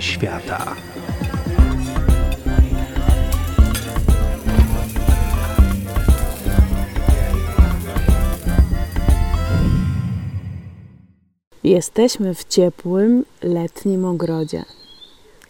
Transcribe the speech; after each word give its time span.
Świata. 0.00 0.76
Jesteśmy 11.64 12.34
w 12.34 12.44
ciepłym, 12.44 13.24
letnim 13.42 14.04
ogrodzie. 14.04 14.64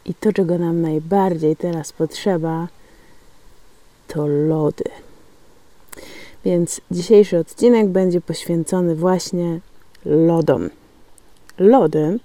I 0.05 0.14
to, 0.14 0.32
czego 0.32 0.59
nam 0.59 0.80
najbardziej 0.80 1.56
teraz 1.56 1.93
potrzeba, 1.93 2.68
to 4.09 4.27
lody. 4.27 4.84
Więc 6.45 6.80
dzisiejszy 6.90 7.38
odcinek 7.38 7.88
będzie 7.88 8.20
poświęcony 8.20 8.95
właśnie 8.95 9.60
lodom. 10.04 10.70
Lody 11.59 12.18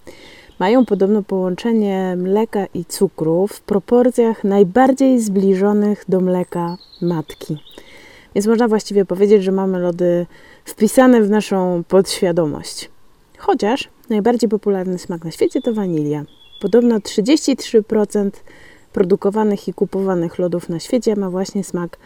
mają 0.59 0.85
podobno 0.85 1.23
połączenie 1.23 2.15
mleka 2.17 2.65
i 2.73 2.85
cukru 2.85 3.47
w 3.47 3.61
proporcjach 3.61 4.43
najbardziej 4.43 5.19
zbliżonych 5.19 6.03
do 6.09 6.21
mleka 6.21 6.77
matki. 7.01 7.57
Więc 8.35 8.47
można 8.47 8.67
właściwie 8.67 9.05
powiedzieć, 9.05 9.43
że 9.43 9.51
mamy 9.51 9.79
lody 9.79 10.25
wpisane 10.65 11.21
w 11.21 11.29
naszą 11.29 11.83
podświadomość. 11.87 12.89
Chociaż 13.37 13.89
najbardziej 14.09 14.49
popularny 14.49 14.99
smak 14.99 15.25
na 15.25 15.31
świecie 15.31 15.61
to 15.61 15.73
wanilia. 15.73 16.25
Podobno 16.61 16.97
33% 16.97 18.29
produkowanych 18.93 19.67
i 19.67 19.73
kupowanych 19.73 20.39
lodów 20.39 20.69
na 20.69 20.79
świecie 20.79 21.15
ma 21.15 21.29
właśnie 21.29 21.63
smak 21.63 21.97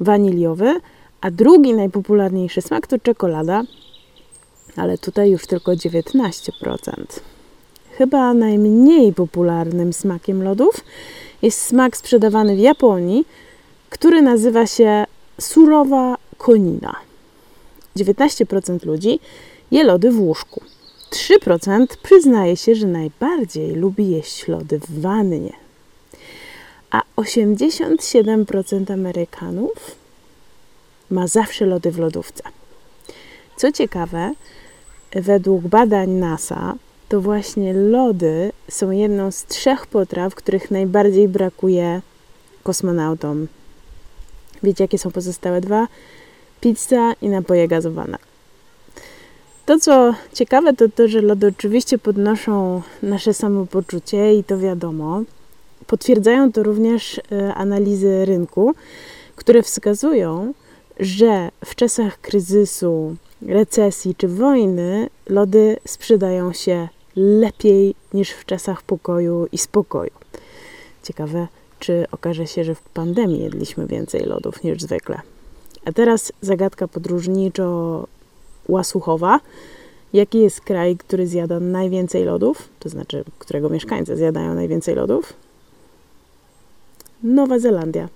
waniliowy, 0.00 0.80
a 1.20 1.30
drugi 1.30 1.74
najpopularniejszy 1.74 2.62
smak 2.62 2.86
to 2.86 2.98
czekolada, 2.98 3.62
ale 4.76 4.98
tutaj 4.98 5.30
już 5.30 5.46
tylko 5.46 5.72
19%. 5.72 7.35
Chyba 7.98 8.34
najmniej 8.34 9.12
popularnym 9.12 9.92
smakiem 9.92 10.42
lodów 10.42 10.84
jest 11.42 11.60
smak 11.60 11.96
sprzedawany 11.96 12.56
w 12.56 12.58
Japonii, 12.58 13.26
który 13.90 14.22
nazywa 14.22 14.66
się 14.66 15.04
surowa 15.40 16.16
konina. 16.38 16.96
19% 17.96 18.86
ludzi 18.86 19.20
je 19.70 19.84
lody 19.84 20.10
w 20.10 20.20
łóżku. 20.20 20.62
3% 21.10 21.86
przyznaje 22.02 22.56
się, 22.56 22.74
że 22.74 22.86
najbardziej 22.86 23.74
lubi 23.74 24.10
jeść 24.10 24.48
lody 24.48 24.78
w 24.78 25.00
wannie. 25.00 25.52
A 26.90 27.02
87% 27.16 28.92
Amerykanów 28.92 29.96
ma 31.10 31.26
zawsze 31.26 31.66
lody 31.66 31.90
w 31.90 31.98
lodówce. 31.98 32.42
Co 33.56 33.72
ciekawe, 33.72 34.32
według 35.12 35.62
badań 35.62 36.10
NASA, 36.10 36.74
to 37.08 37.20
właśnie 37.20 37.74
lody 37.74 38.52
są 38.68 38.90
jedną 38.90 39.30
z 39.30 39.44
trzech 39.44 39.86
potraw, 39.86 40.34
których 40.34 40.70
najbardziej 40.70 41.28
brakuje 41.28 42.02
kosmonautom. 42.62 43.46
Wiecie, 44.62 44.84
jakie 44.84 44.98
są 44.98 45.10
pozostałe 45.10 45.60
dwa? 45.60 45.88
Pizza 46.60 47.12
i 47.22 47.28
napoje 47.28 47.68
gazowane. 47.68 48.18
To, 49.66 49.78
co 49.78 50.14
ciekawe, 50.32 50.74
to 50.74 50.88
to, 50.88 51.08
że 51.08 51.20
lody 51.20 51.46
oczywiście 51.46 51.98
podnoszą 51.98 52.82
nasze 53.02 53.34
samopoczucie 53.34 54.34
i 54.34 54.44
to 54.44 54.58
wiadomo. 54.58 55.22
Potwierdzają 55.86 56.52
to 56.52 56.62
również 56.62 57.20
e, 57.32 57.54
analizy 57.54 58.24
rynku, 58.24 58.74
które 59.36 59.62
wskazują, 59.62 60.54
że 61.00 61.48
w 61.64 61.74
czasach 61.74 62.20
kryzysu, 62.20 63.16
recesji 63.42 64.14
czy 64.14 64.28
wojny 64.28 65.08
lody 65.28 65.76
sprzedają 65.86 66.52
się 66.52 66.88
lepiej 67.16 67.94
niż 68.14 68.30
w 68.30 68.44
czasach 68.44 68.82
pokoju 68.82 69.46
i 69.52 69.58
spokoju. 69.58 70.10
Ciekawe, 71.02 71.48
czy 71.78 72.06
okaże 72.12 72.46
się, 72.46 72.64
że 72.64 72.74
w 72.74 72.80
pandemii 72.80 73.42
jedliśmy 73.42 73.86
więcej 73.86 74.24
lodów 74.24 74.64
niż 74.64 74.82
zwykle. 74.82 75.20
A 75.84 75.92
teraz 75.92 76.32
zagadka 76.40 76.88
podróżniczo 76.88 78.06
łasuchowa. 78.68 79.40
Jaki 80.12 80.38
jest 80.38 80.60
kraj, 80.60 80.96
który 80.96 81.26
zjada 81.26 81.60
najwięcej 81.60 82.24
lodów? 82.24 82.68
To 82.80 82.88
znaczy, 82.88 83.24
którego 83.38 83.68
mieszkańcy 83.68 84.16
zjadają 84.16 84.54
najwięcej 84.54 84.94
lodów? 84.94 85.32
Nowa 87.22 87.58
Zelandia. 87.58 88.08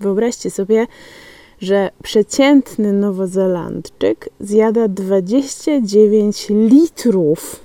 Wyobraźcie 0.00 0.50
sobie, 0.50 0.86
że 1.60 1.90
przeciętny 2.02 2.92
Nowozelandczyk 2.92 4.28
zjada 4.40 4.88
29 4.88 6.46
litrów 6.50 7.60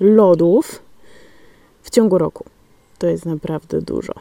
lodów 0.00 0.82
w 1.82 1.90
ciągu 1.90 2.18
roku. 2.18 2.44
To 2.98 3.06
jest 3.06 3.26
naprawdę 3.26 3.80
dużo. 3.80 4.12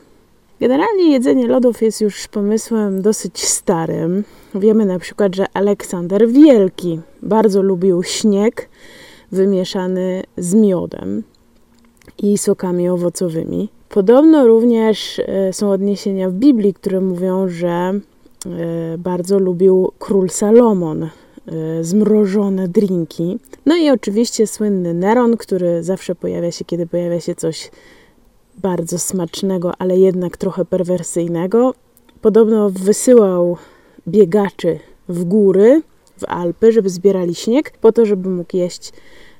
Generalnie 0.59 1.11
jedzenie 1.11 1.47
lodów 1.47 1.81
jest 1.81 2.01
już 2.01 2.27
pomysłem 2.27 3.01
dosyć 3.01 3.43
starym. 3.43 4.23
Wiemy 4.55 4.85
na 4.85 4.99
przykład, 4.99 5.35
że 5.35 5.45
Aleksander 5.53 6.29
Wielki 6.29 6.99
bardzo 7.21 7.61
lubił 7.61 8.03
śnieg 8.03 8.69
wymieszany 9.31 10.23
z 10.37 10.53
miodem 10.53 11.23
i 12.17 12.37
sokami 12.37 12.89
owocowymi. 12.89 13.69
Podobno 13.89 14.47
również 14.47 15.19
e, 15.19 15.53
są 15.53 15.71
odniesienia 15.71 16.29
w 16.29 16.33
Biblii, 16.33 16.73
które 16.73 17.01
mówią, 17.01 17.47
że 17.47 17.67
e, 17.67 17.99
bardzo 18.97 19.39
lubił 19.39 19.91
król 19.99 20.29
Salomon 20.29 21.09
zmrożone 21.81 22.67
drinki. 22.67 23.39
No 23.65 23.77
i 23.77 23.89
oczywiście 23.89 24.47
słynny 24.47 24.93
Neron, 24.93 25.37
który 25.37 25.83
zawsze 25.83 26.15
pojawia 26.15 26.51
się, 26.51 26.65
kiedy 26.65 26.87
pojawia 26.87 27.19
się 27.19 27.35
coś 27.35 27.71
bardzo 28.57 28.99
smacznego, 28.99 29.71
ale 29.79 29.97
jednak 29.97 30.37
trochę 30.37 30.65
perwersyjnego. 30.65 31.73
Podobno 32.21 32.69
wysyłał 32.69 33.57
biegaczy 34.07 34.79
w 35.09 35.23
góry, 35.23 35.81
w 36.17 36.23
Alpy, 36.25 36.71
żeby 36.71 36.89
zbierali 36.89 37.35
śnieg, 37.35 37.77
po 37.81 37.91
to, 37.91 38.05
żeby 38.05 38.29
mógł 38.29 38.57
jeść 38.57 38.93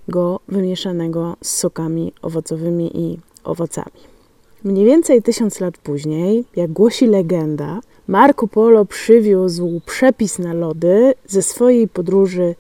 go 0.08 0.40
wymieszanego 0.48 1.36
z 1.42 1.50
sokami 1.56 2.14
owocowymi 2.22 2.98
i 2.98 3.20
owocami. 3.44 4.17
Mniej 4.64 4.86
więcej 4.86 5.22
tysiąc 5.22 5.60
lat 5.60 5.78
później, 5.78 6.46
jak 6.56 6.72
głosi 6.72 7.08
legenda, 7.08 7.80
Marco 8.08 8.48
Polo 8.48 8.86
przywiózł 8.86 9.82
przepis 9.86 10.40
na 10.40 10.54
lody 10.54 11.14
ze 11.28 11.42
swojej 11.42 11.88
podróży 11.88 12.56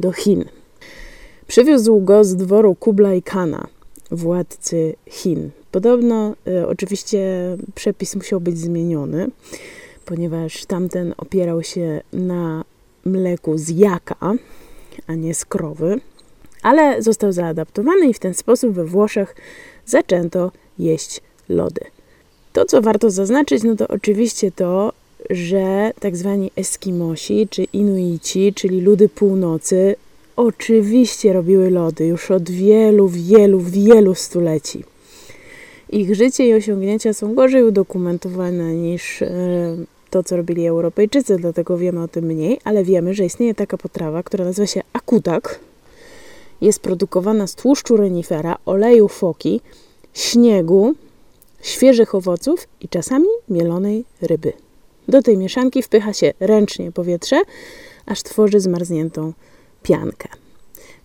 do 0.00 0.12
Chin. 0.12 0.44
Przywiózł 1.46 2.00
go 2.00 2.24
z 2.24 2.36
dworu 2.36 2.74
Kublai 2.74 3.22
Khana, 3.22 3.66
władcy 4.10 4.94
Chin. 5.06 5.50
Podobno 5.70 6.34
y, 6.48 6.66
oczywiście 6.66 7.20
przepis 7.74 8.16
musiał 8.16 8.40
być 8.40 8.58
zmieniony, 8.58 9.30
ponieważ 10.04 10.64
tamten 10.64 11.14
opierał 11.16 11.62
się 11.62 12.00
na 12.12 12.64
mleku 13.04 13.58
z 13.58 13.68
jaka, 13.68 14.34
a 15.06 15.14
nie 15.14 15.34
z 15.34 15.44
krowy, 15.44 16.00
ale 16.62 17.02
został 17.02 17.32
zaadaptowany 17.32 18.06
i 18.06 18.14
w 18.14 18.18
ten 18.18 18.34
sposób 18.34 18.72
we 18.72 18.84
Włoszech 18.84 19.34
zaczęto 19.86 20.52
jeść 20.78 21.20
lody. 21.48 21.80
To, 22.52 22.64
co 22.64 22.82
warto 22.82 23.10
zaznaczyć, 23.10 23.62
no 23.62 23.76
to 23.76 23.88
oczywiście 23.88 24.52
to, 24.52 24.92
że 25.30 25.92
tak 26.00 26.16
zwani 26.16 26.50
Eskimosi 26.56 27.48
czy 27.50 27.64
Inuici, 27.64 28.52
czyli 28.54 28.80
ludy 28.80 29.08
północy, 29.08 29.96
oczywiście 30.36 31.32
robiły 31.32 31.70
lody 31.70 32.06
już 32.06 32.30
od 32.30 32.50
wielu, 32.50 33.08
wielu, 33.08 33.60
wielu 33.60 34.14
stuleci. 34.14 34.84
Ich 35.90 36.14
życie 36.14 36.46
i 36.46 36.54
osiągnięcia 36.54 37.12
są 37.12 37.34
gorzej 37.34 37.64
udokumentowane 37.64 38.74
niż 38.74 39.22
e, 39.22 39.28
to, 40.10 40.22
co 40.22 40.36
robili 40.36 40.66
Europejczycy, 40.66 41.36
dlatego 41.36 41.78
wiemy 41.78 42.02
o 42.02 42.08
tym 42.08 42.24
mniej, 42.24 42.60
ale 42.64 42.84
wiemy, 42.84 43.14
że 43.14 43.24
istnieje 43.24 43.54
taka 43.54 43.78
potrawa, 43.78 44.22
która 44.22 44.44
nazywa 44.44 44.66
się 44.66 44.80
akutak. 44.92 45.60
Jest 46.60 46.80
produkowana 46.80 47.46
z 47.46 47.54
tłuszczu 47.54 47.96
renifera, 47.96 48.58
oleju 48.66 49.08
foki, 49.08 49.60
śniegu, 50.14 50.94
świeżych 51.60 52.14
owoców 52.14 52.68
i 52.80 52.88
czasami 52.88 53.28
mielonej 53.48 54.04
ryby. 54.20 54.52
Do 55.08 55.22
tej 55.22 55.36
mieszanki 55.36 55.82
wpycha 55.82 56.12
się 56.12 56.32
ręcznie 56.40 56.92
powietrze, 56.92 57.42
aż 58.06 58.22
tworzy 58.22 58.60
zmarzniętą 58.60 59.32
piankę. 59.82 60.28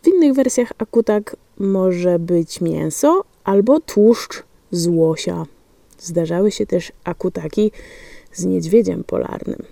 W 0.04 0.08
innych 0.08 0.34
wersjach 0.34 0.72
akutak 0.78 1.36
może 1.60 2.20
być 2.20 2.62
mięso 2.62 3.24
albo 3.44 3.80
tłuszcz 3.80 4.44
z 4.72 4.88
łosia. 4.88 5.46
Zdarzały 6.00 6.52
się 6.52 6.66
też 6.66 6.92
akutaki 7.04 7.72
z 8.34 8.46
niedźwiedziem 8.46 9.04
polarnym. 9.04 9.64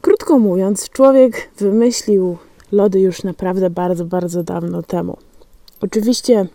Krótko 0.00 0.38
mówiąc, 0.38 0.88
człowiek 0.88 1.48
wymyślił 1.58 2.36
lody 2.72 3.00
już 3.00 3.22
naprawdę 3.22 3.70
bardzo, 3.70 4.04
bardzo 4.04 4.42
dawno 4.42 4.82
temu. 4.82 5.16
Oczywiście 5.80 6.46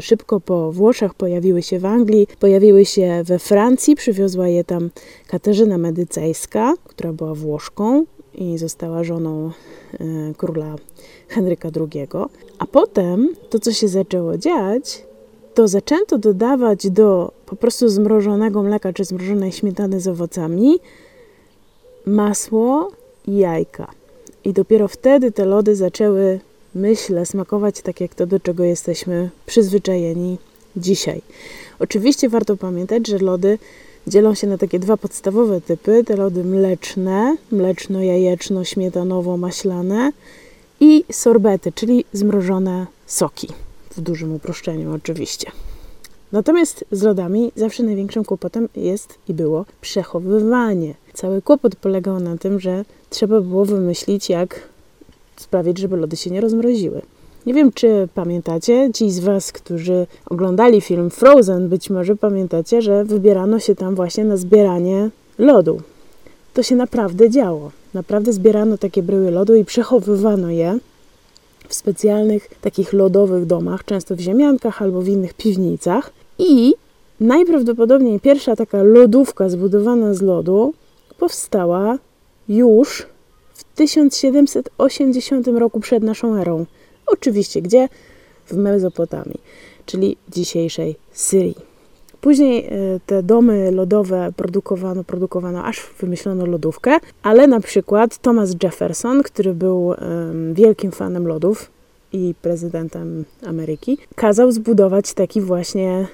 szybko 0.00 0.40
po 0.40 0.72
Włoszech 0.72 1.14
pojawiły 1.14 1.62
się 1.62 1.78
w 1.78 1.86
Anglii, 1.86 2.26
pojawiły 2.40 2.84
się 2.84 3.22
we 3.24 3.38
Francji, 3.38 3.96
przywiozła 3.96 4.48
je 4.48 4.64
tam 4.64 4.90
Katarzyna 5.26 5.78
Medycejska, 5.78 6.74
która 6.84 7.12
była 7.12 7.34
Włoszką 7.34 8.04
i 8.34 8.58
została 8.58 9.04
żoną 9.04 9.50
e, 9.92 10.04
króla 10.36 10.76
Henryka 11.28 11.68
II. 11.76 12.08
A 12.58 12.66
potem 12.66 13.28
to, 13.50 13.58
co 13.58 13.72
się 13.72 13.88
zaczęło 13.88 14.38
dziać, 14.38 15.02
to 15.54 15.68
zaczęto 15.68 16.18
dodawać 16.18 16.90
do 16.90 17.32
po 17.46 17.56
prostu 17.56 17.88
zmrożonego 17.88 18.62
mleka 18.62 18.92
czy 18.92 19.04
zmrożonej 19.04 19.52
śmietany 19.52 20.00
z 20.00 20.08
owocami 20.08 20.78
masło 22.06 22.90
i 23.26 23.36
jajka. 23.36 23.90
I 24.44 24.52
dopiero 24.52 24.88
wtedy 24.88 25.32
te 25.32 25.44
lody 25.44 25.76
zaczęły, 25.76 26.40
myślę, 26.74 27.26
smakować 27.26 27.82
tak 27.82 28.00
jak 28.00 28.14
to, 28.14 28.26
do 28.26 28.40
czego 28.40 28.64
jesteśmy 28.64 29.30
przyzwyczajeni 29.46 30.38
dzisiaj. 30.76 31.22
Oczywiście 31.78 32.28
warto 32.28 32.56
pamiętać, 32.56 33.06
że 33.06 33.18
lody 33.18 33.58
dzielą 34.06 34.34
się 34.34 34.46
na 34.46 34.58
takie 34.58 34.78
dwa 34.78 34.96
podstawowe 34.96 35.60
typy: 35.60 36.04
te 36.04 36.16
lody 36.16 36.44
mleczne, 36.44 37.36
mleczno-jajeczno-śmietanowo-maślane 37.52 40.12
i 40.80 41.04
sorbety, 41.12 41.72
czyli 41.72 42.04
zmrożone 42.12 42.86
soki. 43.06 43.48
W 43.96 44.00
dużym 44.00 44.34
uproszczeniu, 44.34 44.94
oczywiście. 44.94 45.50
Natomiast 46.32 46.84
z 46.92 47.02
lodami 47.02 47.52
zawsze 47.56 47.82
największym 47.82 48.24
kłopotem 48.24 48.68
jest 48.76 49.18
i 49.28 49.34
było 49.34 49.64
przechowywanie. 49.80 50.94
Cały 51.14 51.42
kłopot 51.42 51.76
polegał 51.76 52.20
na 52.20 52.36
tym, 52.36 52.60
że 52.60 52.84
trzeba 53.10 53.40
było 53.40 53.64
wymyślić, 53.64 54.28
jak 54.28 54.68
sprawić, 55.40 55.78
żeby 55.78 55.96
lody 55.96 56.16
się 56.16 56.30
nie 56.30 56.40
rozmroziły. 56.40 57.02
Nie 57.46 57.54
wiem, 57.54 57.72
czy 57.72 58.08
pamiętacie, 58.14 58.90
ci 58.94 59.10
z 59.10 59.20
Was, 59.20 59.52
którzy 59.52 60.06
oglądali 60.26 60.80
film 60.80 61.10
Frozen, 61.10 61.68
być 61.68 61.90
może 61.90 62.16
pamiętacie, 62.16 62.82
że 62.82 63.04
wybierano 63.04 63.58
się 63.58 63.74
tam 63.74 63.94
właśnie 63.94 64.24
na 64.24 64.36
zbieranie 64.36 65.10
lodu. 65.38 65.80
To 66.54 66.62
się 66.62 66.76
naprawdę 66.76 67.30
działo. 67.30 67.70
Naprawdę 67.94 68.32
zbierano 68.32 68.78
takie 68.78 69.02
bryły 69.02 69.30
lodu 69.30 69.54
i 69.54 69.64
przechowywano 69.64 70.50
je 70.50 70.78
w 71.68 71.74
specjalnych 71.74 72.48
takich 72.60 72.92
lodowych 72.92 73.46
domach, 73.46 73.84
często 73.84 74.16
w 74.16 74.20
ziemiankach 74.20 74.82
albo 74.82 75.00
w 75.02 75.08
innych 75.08 75.34
piwnicach. 75.34 76.12
I 76.38 76.74
najprawdopodobniej 77.20 78.20
pierwsza 78.20 78.56
taka 78.56 78.82
lodówka 78.82 79.48
zbudowana 79.48 80.14
z 80.14 80.22
lodu 80.22 80.74
powstała 81.18 81.98
już 82.48 83.06
1780 83.80 85.46
roku 85.46 85.80
przed 85.80 86.02
naszą 86.02 86.36
erą. 86.36 86.66
Oczywiście 87.06 87.62
gdzie? 87.62 87.88
W 88.46 88.56
Mezopotamii, 88.56 89.40
czyli 89.86 90.16
dzisiejszej 90.28 90.96
Syrii. 91.12 91.56
Później 92.20 92.66
e, 92.66 92.70
te 93.06 93.22
domy 93.22 93.70
lodowe 93.70 94.32
produkowano, 94.36 95.04
produkowano 95.04 95.64
aż 95.64 95.86
wymyślono 96.00 96.46
lodówkę, 96.46 96.98
ale 97.22 97.46
na 97.46 97.60
przykład 97.60 98.18
Thomas 98.18 98.54
Jefferson, 98.62 99.22
który 99.22 99.54
był 99.54 99.94
wielkim 100.52 100.92
fanem 100.92 101.26
lodów 101.26 101.70
i 102.12 102.34
prezydentem 102.42 103.24
Ameryki, 103.46 103.98
kazał 104.14 104.52
zbudować 104.52 105.14
taki 105.14 105.40
właśnie 105.40 106.06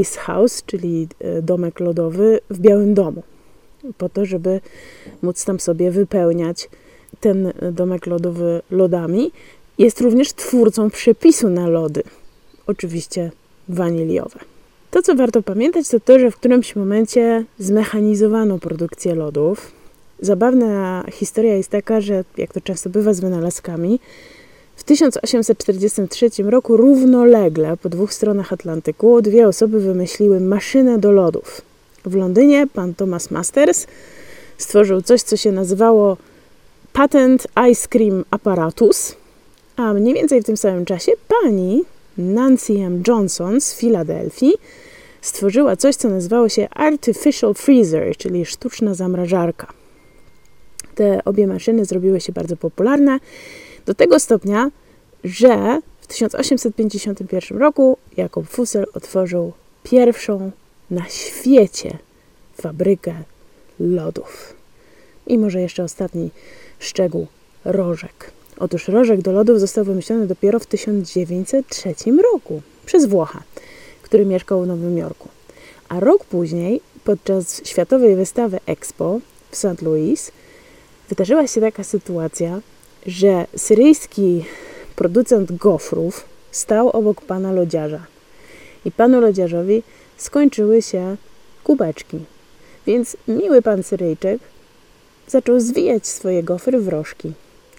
Ice 0.00 0.20
House, 0.20 0.62
czyli 0.66 1.08
e, 1.20 1.42
domek 1.42 1.80
lodowy 1.80 2.40
w 2.50 2.58
Białym 2.58 2.94
Domu, 2.94 3.22
po 3.98 4.08
to, 4.08 4.24
żeby 4.24 4.60
móc 5.22 5.44
tam 5.44 5.60
sobie 5.60 5.90
wypełniać 5.90 6.68
ten 7.22 7.52
domek 7.72 8.06
lodowy 8.06 8.60
lodami. 8.70 9.30
Jest 9.78 10.00
również 10.00 10.32
twórcą 10.32 10.90
przepisu 10.90 11.48
na 11.48 11.68
lody, 11.68 12.02
oczywiście 12.66 13.30
waniliowe. 13.68 14.38
To, 14.90 15.02
co 15.02 15.14
warto 15.14 15.42
pamiętać, 15.42 15.88
to 15.88 16.00
to, 16.00 16.18
że 16.18 16.30
w 16.30 16.36
którymś 16.36 16.76
momencie 16.76 17.44
zmechanizowano 17.58 18.58
produkcję 18.58 19.14
lodów. 19.14 19.72
Zabawna 20.20 21.04
historia 21.12 21.54
jest 21.54 21.70
taka, 21.70 22.00
że 22.00 22.24
jak 22.36 22.52
to 22.52 22.60
często 22.60 22.90
bywa 22.90 23.14
z 23.14 23.20
wynalazkami, 23.20 24.00
w 24.76 24.84
1843 24.84 26.30
roku 26.42 26.76
równolegle 26.76 27.76
po 27.76 27.88
dwóch 27.88 28.14
stronach 28.14 28.52
Atlantyku 28.52 29.22
dwie 29.22 29.48
osoby 29.48 29.80
wymyśliły 29.80 30.40
maszynę 30.40 30.98
do 30.98 31.12
lodów. 31.12 31.62
W 32.04 32.14
Londynie 32.14 32.66
pan 32.66 32.94
Thomas 32.94 33.30
Masters 33.30 33.86
stworzył 34.58 35.02
coś, 35.02 35.22
co 35.22 35.36
się 35.36 35.52
nazywało 35.52 36.16
Patent 36.92 37.46
Ice 37.70 37.88
Cream 37.88 38.24
Apparatus, 38.30 39.16
a 39.76 39.92
mniej 39.92 40.14
więcej 40.14 40.42
w 40.42 40.44
tym 40.44 40.56
samym 40.56 40.84
czasie 40.84 41.12
pani 41.28 41.82
Nancy 42.18 42.72
M. 42.72 43.02
Johnson 43.08 43.60
z 43.60 43.74
Filadelfii 43.74 44.52
stworzyła 45.20 45.76
coś, 45.76 45.96
co 45.96 46.08
nazywało 46.08 46.48
się 46.48 46.68
Artificial 46.70 47.54
Freezer, 47.54 48.16
czyli 48.16 48.46
sztuczna 48.46 48.94
zamrażarka. 48.94 49.66
Te 50.94 51.24
obie 51.24 51.46
maszyny 51.46 51.84
zrobiły 51.84 52.20
się 52.20 52.32
bardzo 52.32 52.56
popularne 52.56 53.18
do 53.86 53.94
tego 53.94 54.20
stopnia, 54.20 54.70
że 55.24 55.80
w 56.00 56.06
1851 56.06 57.58
roku 57.58 57.98
Jakob 58.16 58.46
Fussel 58.46 58.86
otworzył 58.94 59.52
pierwszą 59.82 60.50
na 60.90 61.04
świecie 61.08 61.98
fabrykę 62.54 63.14
lodów. 63.80 64.54
I 65.26 65.38
może 65.38 65.60
jeszcze 65.60 65.84
ostatni 65.84 66.30
szczegół 66.84 67.26
rożek. 67.64 68.32
Otóż 68.58 68.88
rożek 68.88 69.22
do 69.22 69.32
lodów 69.32 69.60
został 69.60 69.84
wymyślony 69.84 70.26
dopiero 70.26 70.58
w 70.58 70.66
1903 70.66 71.94
roku 72.32 72.62
przez 72.86 73.06
Włocha, 73.06 73.42
który 74.02 74.26
mieszkał 74.26 74.62
w 74.62 74.66
Nowym 74.66 74.98
Jorku. 74.98 75.28
A 75.88 76.00
rok 76.00 76.24
później, 76.24 76.80
podczas 77.04 77.64
światowej 77.64 78.16
wystawy 78.16 78.58
Expo 78.66 79.20
w 79.50 79.56
St. 79.56 79.82
Louis, 79.82 80.32
wydarzyła 81.08 81.46
się 81.46 81.60
taka 81.60 81.84
sytuacja, 81.84 82.60
że 83.06 83.46
syryjski 83.56 84.44
producent 84.96 85.52
gofrów 85.52 86.24
stał 86.50 86.90
obok 86.90 87.20
pana 87.20 87.52
lodziarza. 87.52 88.06
I 88.84 88.92
panu 88.92 89.20
lodziarzowi 89.20 89.82
skończyły 90.16 90.82
się 90.82 91.16
kubeczki. 91.64 92.18
Więc 92.86 93.16
miły 93.28 93.62
pan 93.62 93.82
Syryjczyk 93.82 94.40
zaczął 95.32 95.60
zwijać 95.60 96.06
swoje 96.06 96.42
gofry 96.42 96.80
w 96.80 96.88
rożki. 96.88 97.32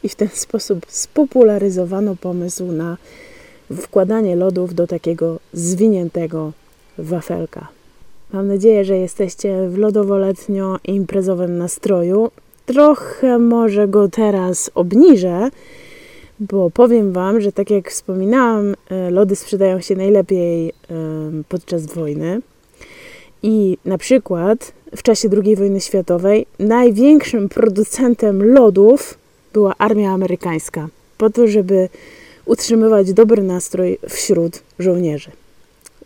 I 0.04 0.10
w 0.10 0.16
ten 0.16 0.30
sposób 0.34 0.86
spopularyzowano 0.88 2.16
pomysł 2.16 2.72
na 2.72 2.98
wkładanie 3.82 4.36
lodów 4.36 4.74
do 4.74 4.88
takiego 4.88 5.40
zwiniętego 5.54 6.52
wafelka. 6.98 7.68
Mam 8.34 8.48
nadzieję, 8.48 8.86
że 8.86 8.98
jesteście 8.98 9.70
w 9.70 9.78
lodowo-letnio 9.78 10.80
imprezowym 10.84 11.58
nastroju. 11.58 12.32
Trochę 12.66 13.40
może 13.40 13.88
go 13.88 14.08
teraz 14.10 14.72
obniżę, 14.76 15.50
bo 16.40 16.70
powiem 16.70 17.12
Wam, 17.12 17.42
że 17.42 17.52
tak 17.52 17.70
jak 17.70 17.92
wspominałam, 17.92 18.76
e, 18.90 19.10
lody 19.12 19.36
sprzedają 19.36 19.82
się 19.82 19.96
najlepiej 19.96 20.74
podczas 21.50 21.86
wojny. 21.86 22.42
I 23.44 23.78
na 23.86 23.98
przykład 23.98 24.74
w 24.96 25.04
czasie 25.04 25.30
II 25.44 25.56
wojny 25.56 25.82
światowej 25.82 26.46
największym 26.60 27.50
producentem 27.50 28.54
lodów 28.54 29.18
była 29.54 29.74
armia 29.78 30.12
amerykańska, 30.12 30.88
po 31.18 31.30
to, 31.30 31.48
żeby 31.48 31.90
utrzymywać 32.46 33.14
dobry 33.14 33.44
nastrój 33.44 33.98
wśród 34.10 34.62
żołnierzy. 34.80 35.32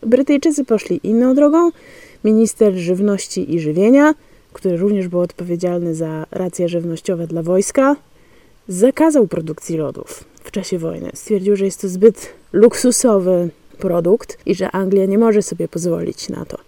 Brytyjczycy 0.03 0.65
poszli 0.65 0.99
inną 1.03 1.35
drogą. 1.35 1.71
Minister 2.23 2.73
żywności 2.73 3.55
i 3.55 3.59
żywienia, 3.59 4.13
który 4.53 4.77
również 4.77 5.07
był 5.07 5.19
odpowiedzialny 5.19 5.95
za 5.95 6.25
racje 6.31 6.69
żywnościowe 6.69 7.27
dla 7.27 7.43
wojska, 7.43 7.95
zakazał 8.67 9.27
produkcji 9.27 9.77
lodów 9.77 10.23
w 10.43 10.51
czasie 10.51 10.79
wojny. 10.79 11.09
Stwierdził, 11.13 11.55
że 11.55 11.65
jest 11.65 11.81
to 11.81 11.87
zbyt 11.87 12.29
luksusowy 12.53 13.49
produkt 13.77 14.37
i 14.45 14.55
że 14.55 14.71
Anglia 14.71 15.05
nie 15.05 15.17
może 15.17 15.41
sobie 15.41 15.67
pozwolić 15.67 16.29
na 16.29 16.45
to. 16.45 16.66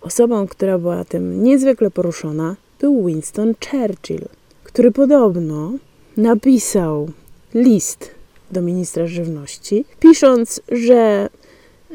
Osobą, 0.00 0.46
która 0.46 0.78
była 0.78 1.04
tym 1.04 1.44
niezwykle 1.44 1.90
poruszona, 1.90 2.56
był 2.80 3.06
Winston 3.06 3.54
Churchill, 3.70 4.24
który 4.64 4.92
podobno 4.92 5.72
napisał 6.16 7.08
list 7.54 8.10
do 8.50 8.62
ministra 8.62 9.06
żywności, 9.06 9.84
pisząc, 10.00 10.60
że 10.72 11.28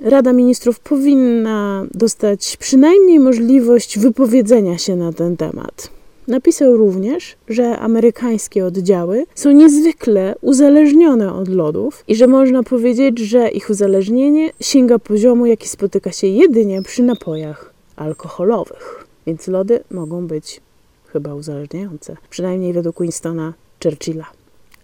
Rada 0.01 0.33
Ministrów 0.33 0.79
powinna 0.79 1.85
dostać 1.93 2.57
przynajmniej 2.57 3.19
możliwość 3.19 3.99
wypowiedzenia 3.99 4.77
się 4.77 4.95
na 4.95 5.13
ten 5.13 5.37
temat. 5.37 5.89
Napisał 6.27 6.77
również, 6.77 7.35
że 7.49 7.79
amerykańskie 7.79 8.65
oddziały 8.65 9.25
są 9.35 9.51
niezwykle 9.51 10.35
uzależnione 10.41 11.33
od 11.33 11.47
lodów 11.47 12.03
i 12.07 12.15
że 12.15 12.27
można 12.27 12.63
powiedzieć, 12.63 13.19
że 13.19 13.49
ich 13.49 13.69
uzależnienie 13.69 14.51
sięga 14.59 14.99
poziomu, 14.99 15.45
jaki 15.45 15.67
spotyka 15.69 16.11
się 16.11 16.27
jedynie 16.27 16.81
przy 16.81 17.03
napojach 17.03 17.72
alkoholowych. 17.95 19.07
Więc 19.27 19.47
lody 19.47 19.83
mogą 19.91 20.27
być 20.27 20.61
chyba 21.07 21.33
uzależniające, 21.33 22.17
przynajmniej 22.29 22.73
według 22.73 23.01
Winstona 23.01 23.53
Churchilla. 23.83 24.25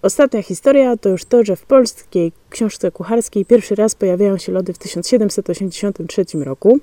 Ostatnia 0.01 0.44
historia 0.44 0.98
to 0.98 1.10
już 1.10 1.25
to, 1.25 1.44
że 1.44 1.56
w 1.56 1.66
polskiej 1.66 2.32
książce 2.50 2.92
kucharskiej 2.92 3.46
pierwszy 3.46 3.75
raz 3.75 3.96
pojawiają 3.96 4.38
się 4.38 4.51
lody 4.51 4.74
w 4.74 4.78
1783 4.78 6.25
roku. 6.34 6.80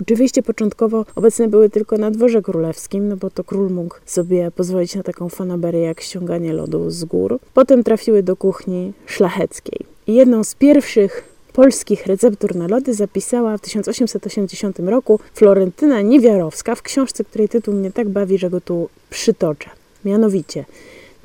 Oczywiście 0.00 0.42
początkowo 0.42 1.04
obecne 1.14 1.48
były 1.48 1.70
tylko 1.70 1.98
na 1.98 2.10
dworze 2.10 2.42
królewskim, 2.42 3.08
no 3.08 3.16
bo 3.16 3.30
to 3.30 3.44
król 3.44 3.70
mógł 3.70 3.96
sobie 4.06 4.50
pozwolić 4.50 4.94
na 4.94 5.02
taką 5.02 5.28
fanaberię 5.28 5.80
jak 5.80 6.00
ściąganie 6.00 6.52
lodu 6.52 6.90
z 6.90 7.04
gór. 7.04 7.38
Potem 7.54 7.84
trafiły 7.84 8.22
do 8.22 8.36
kuchni 8.36 8.92
szlacheckiej. 9.06 9.86
I 10.06 10.14
jedną 10.14 10.44
z 10.44 10.54
pierwszych 10.54 11.35
polskich 11.56 12.06
receptur 12.06 12.56
na 12.56 12.66
lody 12.66 12.94
zapisała 12.94 13.58
w 13.58 13.60
1880 13.60 14.78
roku 14.78 15.20
Florentyna 15.34 16.00
Niewiarowska 16.00 16.74
w 16.74 16.82
książce, 16.82 17.24
której 17.24 17.48
tytuł 17.48 17.74
mnie 17.74 17.92
tak 17.92 18.08
bawi, 18.08 18.38
że 18.38 18.50
go 18.50 18.60
tu 18.60 18.88
przytoczę. 19.10 19.70
Mianowicie 20.04 20.64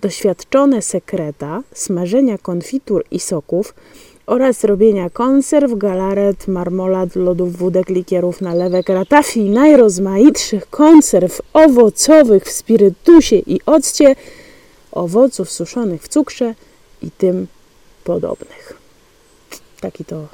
doświadczone 0.02 0.82
sekreta 0.82 1.64
smażenia 1.74 2.38
konfitur 2.38 3.04
i 3.12 3.20
soków 3.20 3.74
oraz 4.26 4.64
robienia 4.64 5.10
konserw, 5.10 5.78
galaret, 5.78 6.48
marmolad, 6.48 7.16
lodów, 7.16 7.58
wódek, 7.58 7.90
likierów, 7.90 8.42
nalewek, 8.42 8.90
ratafii, 8.90 9.50
najrozmaitszych 9.50 10.70
konserw 10.70 11.42
owocowych 11.54 12.44
w 12.44 12.52
spirytusie 12.52 13.36
i 13.36 13.60
occie, 13.66 14.16
owoców 14.92 15.52
suszonych 15.52 16.04
w 16.04 16.08
cukrze 16.08 16.56
i 17.02 17.12
tym 17.12 17.48
podobnych. 18.04 18.81
Taki 19.82 20.06
to 20.06 20.28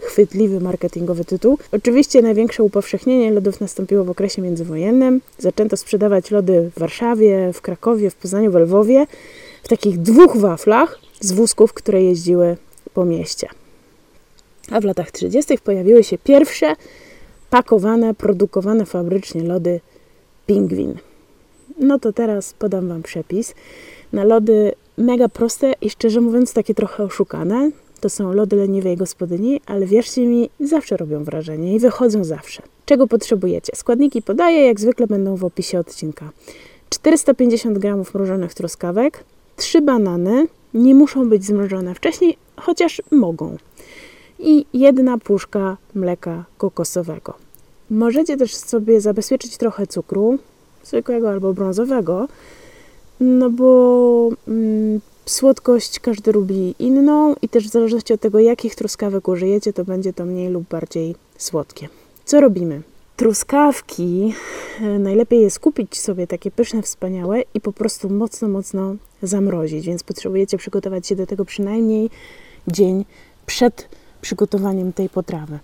chwytliwy 0.00 0.60
marketingowy 0.60 1.24
tytuł. 1.24 1.58
Oczywiście 1.72 2.22
największe 2.22 2.62
upowszechnienie 2.62 3.30
lodów 3.30 3.60
nastąpiło 3.60 4.04
w 4.04 4.10
okresie 4.10 4.42
międzywojennym. 4.42 5.20
Zaczęto 5.38 5.76
sprzedawać 5.76 6.30
lody 6.30 6.70
w 6.76 6.78
Warszawie, 6.78 7.52
w 7.52 7.60
Krakowie, 7.60 8.10
w 8.10 8.14
Poznaniu, 8.14 8.50
w 8.50 8.54
Lwowie 8.54 9.06
w 9.62 9.68
takich 9.68 9.98
dwóch 9.98 10.36
waflach 10.36 10.98
z 11.20 11.32
wózków, 11.32 11.72
które 11.72 12.02
jeździły 12.02 12.56
po 12.94 13.04
mieście. 13.04 13.48
A 14.70 14.80
w 14.80 14.84
latach 14.84 15.10
30. 15.10 15.58
pojawiły 15.58 16.04
się 16.04 16.18
pierwsze 16.18 16.76
pakowane, 17.50 18.14
produkowane 18.14 18.86
fabrycznie 18.86 19.42
lody 19.42 19.80
Pingwin. 20.46 20.94
No 21.78 21.98
to 21.98 22.12
teraz 22.12 22.52
podam 22.52 22.88
Wam 22.88 23.02
przepis. 23.02 23.54
Na 24.12 24.24
lody 24.24 24.72
mega 24.98 25.28
proste 25.28 25.72
i 25.80 25.90
szczerze 25.90 26.20
mówiąc 26.20 26.52
takie 26.52 26.74
trochę 26.74 27.04
oszukane. 27.04 27.70
To 28.00 28.08
są 28.08 28.32
lody 28.32 28.56
leniwej 28.56 28.96
gospodyni, 28.96 29.60
ale 29.66 29.86
wierzcie 29.86 30.26
mi, 30.26 30.50
zawsze 30.60 30.96
robią 30.96 31.24
wrażenie 31.24 31.74
i 31.74 31.78
wychodzą 31.78 32.24
zawsze. 32.24 32.62
Czego 32.86 33.06
potrzebujecie? 33.06 33.72
Składniki 33.76 34.22
podaję, 34.22 34.66
jak 34.66 34.80
zwykle 34.80 35.06
będą 35.06 35.36
w 35.36 35.44
opisie 35.44 35.78
odcinka. 35.78 36.30
450 36.90 37.78
g 37.78 37.96
mrożonych 38.14 38.54
truskawek, 38.54 39.24
3 39.56 39.80
banany, 39.80 40.46
nie 40.74 40.94
muszą 40.94 41.28
być 41.28 41.44
zmrożone 41.44 41.94
wcześniej, 41.94 42.36
chociaż 42.56 43.02
mogą. 43.10 43.56
I 44.38 44.66
jedna 44.74 45.18
puszka 45.18 45.76
mleka 45.94 46.44
kokosowego. 46.58 47.34
Możecie 47.90 48.36
też 48.36 48.54
sobie 48.54 49.00
zabezpieczyć 49.00 49.56
trochę 49.56 49.86
cukru, 49.86 50.38
zwykłego 50.84 51.30
albo 51.30 51.54
brązowego, 51.54 52.28
no 53.20 53.50
bo 53.50 54.28
mm, 54.48 55.00
słodkość 55.26 56.00
każdy 56.00 56.32
lubi 56.32 56.74
inną 56.78 57.34
i 57.42 57.48
też 57.48 57.68
w 57.68 57.70
zależności 57.70 58.12
od 58.12 58.20
tego, 58.20 58.38
jakich 58.38 58.74
truskawek 58.74 59.28
użyjecie, 59.28 59.72
to 59.72 59.84
będzie 59.84 60.12
to 60.12 60.24
mniej 60.24 60.48
lub 60.48 60.68
bardziej 60.68 61.14
słodkie. 61.38 61.88
Co 62.24 62.40
robimy? 62.40 62.82
Truskawki 63.16 64.34
e, 64.80 64.98
najlepiej 64.98 65.40
jest 65.40 65.58
kupić 65.58 66.00
sobie 66.00 66.26
takie 66.26 66.50
pyszne, 66.50 66.82
wspaniałe 66.82 67.42
i 67.54 67.60
po 67.60 67.72
prostu 67.72 68.10
mocno, 68.10 68.48
mocno 68.48 68.94
zamrozić, 69.22 69.86
więc 69.86 70.02
potrzebujecie 70.02 70.58
przygotować 70.58 71.06
się 71.06 71.16
do 71.16 71.26
tego 71.26 71.44
przynajmniej 71.44 72.10
dzień 72.68 73.04
przed 73.46 73.88
przygotowaniem 74.20 74.92
tej 74.92 75.08
potrawy. 75.08 75.58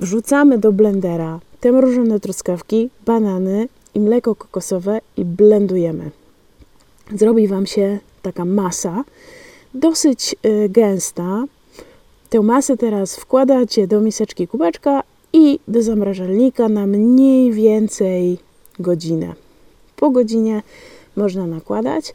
Wrzucamy 0.00 0.58
do 0.58 0.72
blendera 0.72 1.40
te 1.60 1.72
mrożone 1.72 2.20
truskawki, 2.20 2.90
banany 3.06 3.68
i 3.94 4.00
mleko 4.00 4.34
kokosowe 4.34 5.00
i 5.16 5.24
blendujemy. 5.24 6.10
Zrobi 7.14 7.48
Wam 7.48 7.66
się 7.66 7.98
taka 8.22 8.44
masa, 8.44 9.04
dosyć 9.74 10.36
y, 10.46 10.68
gęsta. 10.68 11.44
Tę 12.30 12.40
masę 12.40 12.76
teraz 12.76 13.16
wkładacie 13.16 13.86
do 13.86 14.00
miseczki 14.00 14.48
kubeczka 14.48 15.02
i 15.32 15.58
do 15.68 15.82
zamrażalnika 15.82 16.68
na 16.68 16.86
mniej 16.86 17.52
więcej 17.52 18.38
godzinę. 18.78 19.34
Po 19.96 20.10
godzinie 20.10 20.62
można 21.16 21.46
nakładać, 21.46 22.14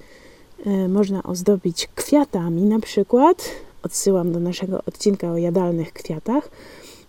y, 0.68 0.88
można 0.90 1.24
ozdobić 1.24 1.90
kwiatami 1.96 2.62
na 2.62 2.80
przykład. 2.80 3.52
Odsyłam 3.84 4.32
do 4.32 4.40
naszego 4.40 4.82
odcinka 4.86 5.32
o 5.32 5.38
jadalnych 5.38 5.94
kwiatach, 5.94 6.50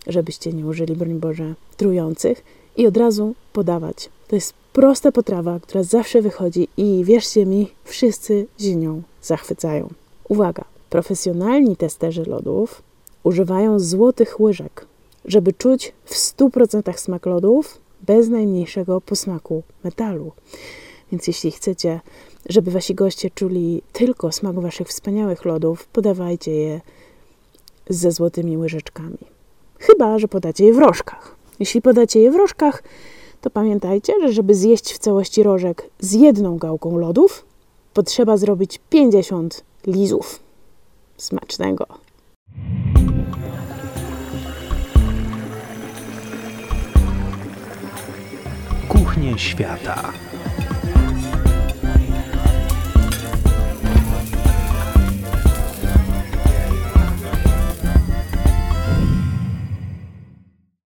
żebyście 0.06 0.52
nie 0.52 0.66
użyli, 0.66 0.96
broń 0.96 1.14
Boże, 1.14 1.54
trujących 1.76 2.44
i 2.76 2.86
od 2.86 2.96
razu 2.96 3.34
podawać. 3.52 4.08
To 4.28 4.34
jest 4.36 4.54
prosta 4.72 5.12
potrawa, 5.12 5.60
która 5.60 5.82
zawsze 5.82 6.22
wychodzi 6.22 6.68
i 6.76 7.04
wierzcie 7.04 7.46
mi, 7.46 7.70
wszyscy 7.84 8.46
się 8.58 8.76
nią 8.76 9.02
zachwycają. 9.22 9.88
Uwaga, 10.28 10.64
profesjonalni 10.90 11.76
testerzy 11.76 12.24
lodów 12.24 12.82
używają 13.22 13.78
złotych 13.78 14.40
łyżek, 14.40 14.86
żeby 15.24 15.52
czuć 15.52 15.92
w 16.04 16.14
100% 16.14 16.98
smak 16.98 17.26
lodów 17.26 17.78
bez 18.06 18.28
najmniejszego 18.28 19.00
posmaku 19.00 19.62
metalu. 19.84 20.32
Więc 21.12 21.26
jeśli 21.26 21.50
chcecie, 21.50 22.00
żeby 22.48 22.70
wasi 22.70 22.94
goście 22.94 23.30
czuli 23.30 23.82
tylko 23.92 24.32
smak 24.32 24.60
waszych 24.60 24.88
wspaniałych 24.88 25.44
lodów, 25.44 25.86
podawajcie 25.86 26.52
je 26.52 26.80
ze 27.88 28.12
złotymi 28.12 28.58
łyżeczkami. 28.58 29.18
Chyba, 29.78 30.18
że 30.18 30.28
podacie 30.28 30.64
je 30.64 30.72
w 30.72 30.78
rożkach. 30.78 31.36
Jeśli 31.60 31.82
podacie 31.82 32.20
je 32.20 32.30
w 32.30 32.36
rożkach, 32.36 32.82
to 33.46 33.50
pamiętajcie, 33.50 34.12
że 34.20 34.32
żeby 34.32 34.54
zjeść 34.54 34.92
w 34.92 34.98
całości 34.98 35.42
rożek 35.42 35.90
z 36.00 36.12
jedną 36.12 36.58
gałką 36.58 36.98
lodów, 36.98 37.44
potrzeba 37.94 38.36
zrobić 38.36 38.80
50 38.90 39.64
lizów. 39.86 40.40
Smacznego! 41.16 41.86
Kuchnie 48.88 49.38
świata. 49.38 50.12